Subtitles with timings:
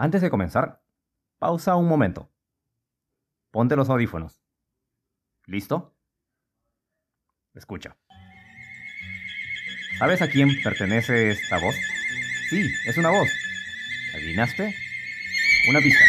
[0.00, 0.80] Antes de comenzar,
[1.40, 2.30] pausa un momento.
[3.50, 4.40] Ponte los audífonos.
[5.44, 5.92] ¿Listo?
[7.52, 7.96] Escucha.
[9.98, 11.74] ¿Sabes a quién pertenece esta voz?
[12.48, 13.28] Sí, es una voz.
[14.14, 14.72] ¿Adivinaste?
[15.68, 16.04] Una pista.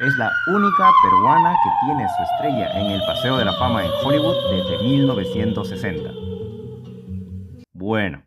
[0.00, 3.90] Es la única peruana que tiene su estrella en el Paseo de la Fama en
[4.02, 6.10] Hollywood desde 1960.
[7.74, 8.23] Bueno,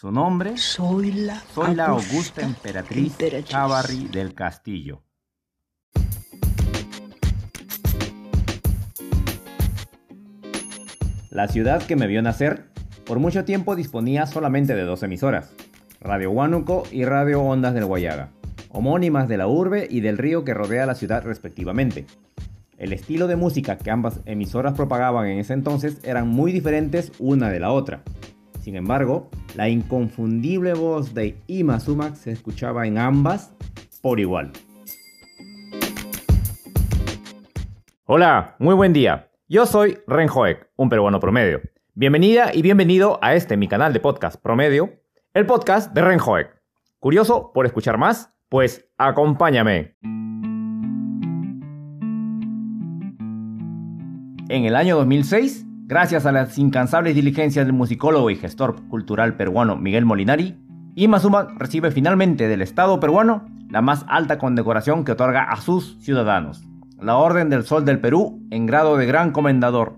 [0.00, 5.02] su nombre Soy la, soy la augusta emperatriz Chavarri del Castillo.
[11.28, 12.70] La ciudad que me vio nacer
[13.04, 15.52] por mucho tiempo disponía solamente de dos emisoras,
[16.00, 18.30] Radio Huánuco y Radio Ondas del Guayaga,
[18.70, 22.06] homónimas de la urbe y del río que rodea la ciudad respectivamente.
[22.78, 27.50] El estilo de música que ambas emisoras propagaban en ese entonces eran muy diferentes una
[27.50, 28.02] de la otra.
[28.60, 33.54] Sin embargo, la inconfundible voz de Ima se escuchaba en ambas
[34.02, 34.52] por igual.
[38.04, 39.30] Hola, muy buen día.
[39.48, 41.60] Yo soy Ren Hoek, un peruano promedio.
[41.94, 44.90] Bienvenida y bienvenido a este mi canal de podcast Promedio,
[45.32, 46.48] el podcast de Ren Hoek.
[46.98, 48.34] ¿Curioso por escuchar más?
[48.50, 49.96] Pues acompáñame.
[54.50, 59.74] En el año 2006, gracias a las incansables diligencias del musicólogo y gestor cultural peruano
[59.76, 60.56] Miguel Molinari,
[60.94, 65.98] Ima Sumac recibe finalmente del Estado peruano la más alta condecoración que otorga a sus
[65.98, 66.62] ciudadanos,
[67.00, 69.96] la Orden del Sol del Perú en grado de Gran Comendador.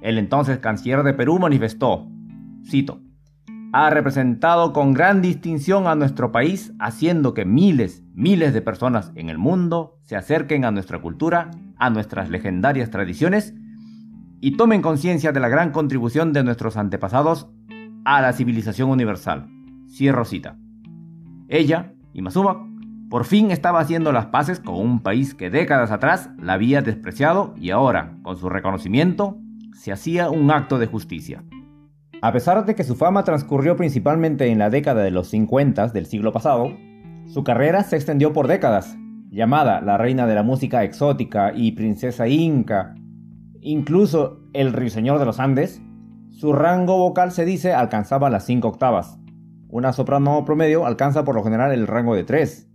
[0.00, 2.06] El entonces canciller de Perú manifestó,
[2.64, 3.00] cito,
[3.72, 9.28] ha representado con gran distinción a nuestro país, haciendo que miles, miles de personas en
[9.28, 13.54] el mundo se acerquen a nuestra cultura, a nuestras legendarias tradiciones
[14.40, 17.48] y tomen conciencia de la gran contribución de nuestros antepasados
[18.04, 19.48] a la civilización universal.
[19.88, 20.58] Cierro cita.
[21.48, 22.66] Ella, Imazuma,
[23.08, 27.54] por fin estaba haciendo las paces con un país que décadas atrás la había despreciado
[27.56, 29.38] y ahora, con su reconocimiento,
[29.74, 31.44] se hacía un acto de justicia.
[32.22, 36.06] A pesar de que su fama transcurrió principalmente en la década de los 50 del
[36.06, 36.76] siglo pasado,
[37.26, 38.96] su carrera se extendió por décadas.
[39.30, 42.94] Llamada la reina de la música exótica y princesa inca,
[43.66, 45.82] incluso el ruiseñor de los Andes,
[46.30, 49.18] su rango vocal se dice alcanzaba las 5 octavas.
[49.68, 52.70] Una soprano promedio alcanza por lo general el rango de 3.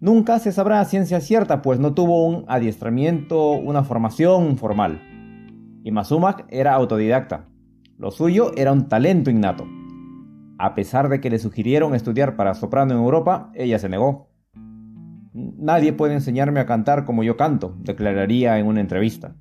[0.00, 5.02] Nunca se sabrá ciencia cierta, pues no tuvo un adiestramiento, una formación formal.
[5.84, 7.46] Y Masumak era autodidacta.
[7.98, 9.66] Lo suyo era un talento innato.
[10.58, 14.30] A pesar de que le sugirieron estudiar para soprano en Europa, ella se negó.
[15.34, 19.36] Nadie puede enseñarme a cantar como yo canto, declararía en una entrevista.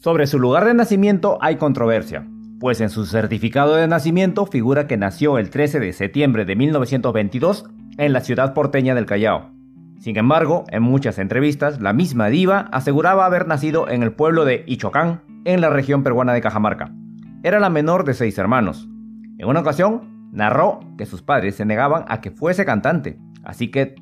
[0.00, 2.26] Sobre su lugar de nacimiento hay controversia,
[2.58, 7.66] pues en su certificado de nacimiento figura que nació el 13 de septiembre de 1922
[7.98, 9.50] en la ciudad porteña del Callao.
[9.98, 14.64] Sin embargo, en muchas entrevistas, la misma diva aseguraba haber nacido en el pueblo de
[14.66, 16.94] Ichocán, en la región peruana de Cajamarca.
[17.42, 18.88] Era la menor de seis hermanos.
[19.36, 23.96] En una ocasión, narró que sus padres se negaban a que fuese cantante, así que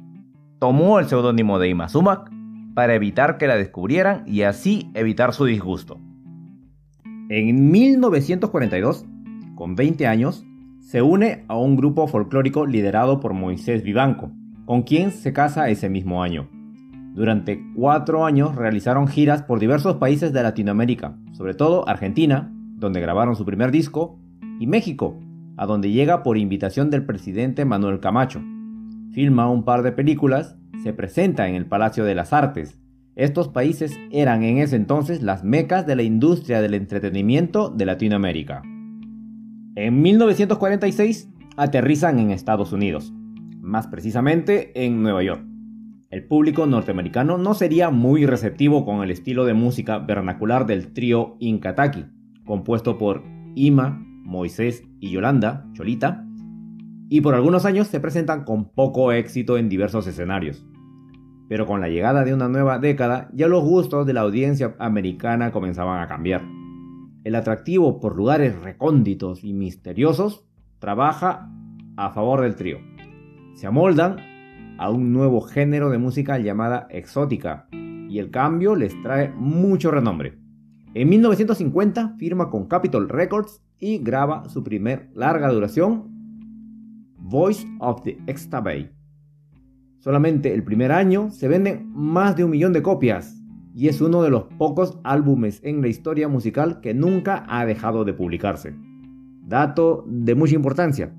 [0.61, 2.38] tomó el seudónimo de Ima Sumac
[2.79, 5.99] para evitar que la descubrieran y así evitar su disgusto.
[7.29, 9.05] En 1942,
[9.57, 10.47] con 20 años,
[10.81, 14.31] se une a un grupo folclórico liderado por Moisés Vivanco,
[14.65, 16.49] con quien se casa ese mismo año.
[17.15, 23.35] Durante cuatro años realizaron giras por diversos países de Latinoamérica, sobre todo Argentina, donde grabaron
[23.35, 24.21] su primer disco,
[24.61, 25.19] y México,
[25.57, 28.41] a donde llega por invitación del presidente Manuel Camacho.
[29.11, 32.79] Filma un par de películas, se presenta en el Palacio de las Artes.
[33.17, 38.63] Estos países eran en ese entonces las mecas de la industria del entretenimiento de Latinoamérica.
[39.75, 43.13] En 1946 aterrizan en Estados Unidos,
[43.61, 45.45] más precisamente en Nueva York.
[46.11, 51.37] El público norteamericano no sería muy receptivo con el estilo de música vernacular del trío
[51.39, 52.07] Inkataki,
[52.45, 53.25] compuesto por
[53.55, 56.28] Ima, Moisés y Yolanda, Cholita,
[57.09, 60.65] y por algunos años se presentan con poco éxito en diversos escenarios.
[61.49, 65.51] Pero con la llegada de una nueva década, ya los gustos de la audiencia americana
[65.51, 66.43] comenzaban a cambiar.
[67.25, 70.45] El atractivo por lugares recónditos y misteriosos
[70.79, 71.51] trabaja
[71.97, 72.79] a favor del trío.
[73.55, 74.19] Se amoldan
[74.79, 80.39] a un nuevo género de música llamada exótica, y el cambio les trae mucho renombre.
[80.95, 86.18] En 1950 firma con Capitol Records y graba su primer larga duración,
[87.31, 88.17] Voice of the
[88.63, 88.91] Bay.
[89.99, 93.39] Solamente el primer año se venden más de un millón de copias
[93.75, 98.07] y es uno de los pocos álbumes en la historia musical que nunca ha dejado
[98.07, 98.75] de publicarse.
[99.43, 101.13] Dato de mucha importancia.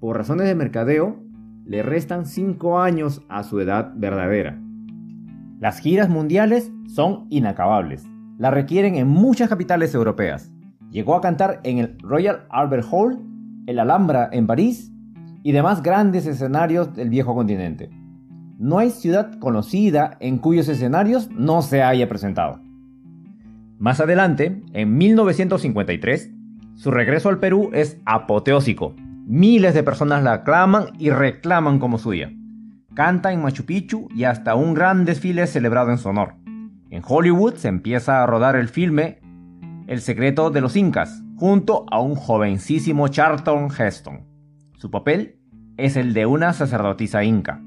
[0.00, 1.16] Por razones de mercadeo,
[1.64, 4.60] le restan 5 años a su edad verdadera.
[5.60, 8.04] Las giras mundiales son inacabables.
[8.36, 10.52] La requieren en muchas capitales europeas.
[10.90, 13.18] Llegó a cantar en el Royal Albert Hall,
[13.66, 14.93] el Alhambra en París
[15.44, 17.90] y demás grandes escenarios del viejo continente.
[18.58, 22.60] No hay ciudad conocida en cuyos escenarios no se haya presentado.
[23.78, 26.30] Más adelante, en 1953,
[26.76, 28.96] su regreso al Perú es apoteósico.
[29.26, 32.32] Miles de personas la aclaman y reclaman como suya.
[32.94, 36.36] Canta en Machu Picchu y hasta un gran desfile celebrado en su honor.
[36.88, 39.20] En Hollywood se empieza a rodar el filme
[39.88, 44.33] El secreto de los incas, junto a un jovencísimo Charlton Heston.
[44.76, 45.36] Su papel
[45.76, 47.62] es el de una sacerdotisa inca.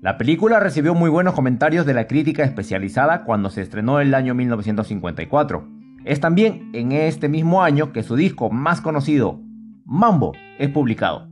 [0.00, 4.14] La película recibió muy buenos comentarios de la crítica especializada cuando se estrenó en el
[4.14, 5.68] año 1954.
[6.04, 9.40] Es también en este mismo año que su disco más conocido,
[9.84, 11.28] Mambo, es publicado.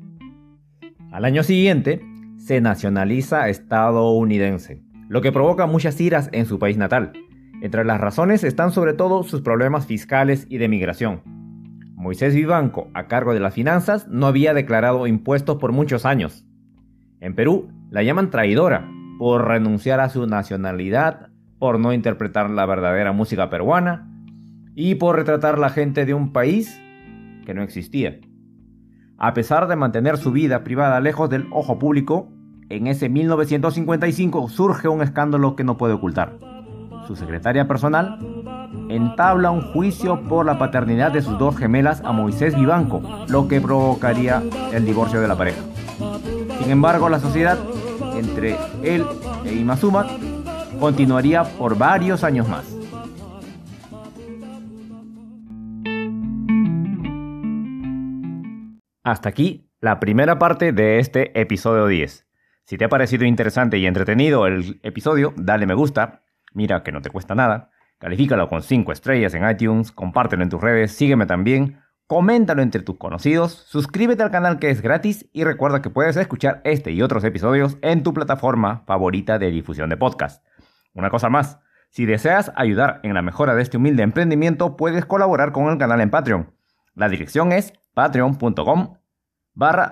[1.11, 2.03] Al año siguiente,
[2.37, 7.13] se nacionaliza estadounidense, lo que provoca muchas iras en su país natal.
[7.63, 11.38] Entre las razones están sobre todo sus problemas fiscales y de migración.
[11.99, 16.47] Moisés Vivanco, a cargo de las finanzas, no había declarado impuestos por muchos años.
[17.21, 23.11] En Perú, la llaman traidora por renunciar a su nacionalidad, por no interpretar la verdadera
[23.11, 24.09] música peruana
[24.77, 26.81] y por retratar la gente de un país
[27.45, 28.21] que no existía.
[29.19, 32.31] A pesar de mantener su vida privada lejos del ojo público,
[32.69, 36.39] en ese 1955 surge un escándalo que no puede ocultar.
[37.09, 38.21] Su secretaria personal
[38.89, 43.61] entabla un juicio por la paternidad de sus dos gemelas a Moisés Vivanco, lo que
[43.61, 44.43] provocaría
[44.73, 45.63] el divorcio de la pareja.
[46.61, 47.59] Sin embargo, la sociedad
[48.17, 49.05] entre él
[49.45, 50.07] e Imazuma
[50.81, 52.65] continuaría por varios años más.
[59.05, 62.27] Hasta aquí la primera parte de este episodio 10.
[62.65, 67.01] Si te ha parecido interesante y entretenido el episodio, dale me gusta, mira que no
[67.01, 71.81] te cuesta nada, califícalo con 5 estrellas en iTunes, compártelo en tus redes, sígueme también,
[72.07, 76.61] coméntalo entre tus conocidos, suscríbete al canal que es gratis y recuerda que puedes escuchar
[76.65, 80.45] este y otros episodios en tu plataforma favorita de difusión de podcast.
[80.95, 81.59] Una cosa más,
[81.91, 86.01] si deseas ayudar en la mejora de este humilde emprendimiento, puedes colaborar con el canal
[86.01, 86.55] en Patreon.
[86.95, 88.97] La dirección es patreon.com
[89.55, 89.91] barra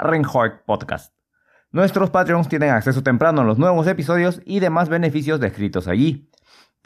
[0.64, 1.14] Podcast.
[1.72, 6.30] Nuestros Patreons tienen acceso temprano a los nuevos episodios y demás beneficios descritos allí.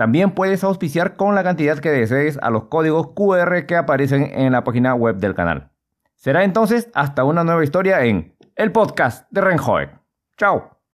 [0.00, 4.50] También puedes auspiciar con la cantidad que desees a los códigos QR que aparecen en
[4.50, 5.72] la página web del canal.
[6.14, 9.90] Será entonces hasta una nueva historia en el podcast de Renjoek.
[10.38, 10.79] Chao.